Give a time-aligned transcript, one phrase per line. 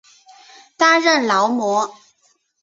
[0.77, 1.93] 担任劳模。